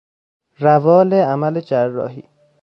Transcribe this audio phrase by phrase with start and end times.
[0.59, 2.23] روال عمل جراحی